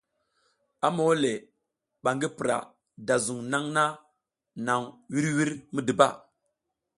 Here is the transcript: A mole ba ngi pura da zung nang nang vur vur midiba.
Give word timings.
A 0.87 0.87
mole 0.97 1.33
ba 2.03 2.09
ngi 2.15 2.27
pura 2.35 2.57
da 3.07 3.15
zung 3.25 3.43
nang 3.51 3.67
nang 4.65 4.83
vur 5.11 5.27
vur 5.35 5.51
midiba. 5.73 6.07